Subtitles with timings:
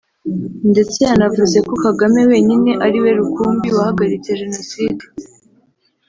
[0.71, 5.03] ndetse yanavuze ko Kagame wenyine ari we rukumbi wahagaritse Genocide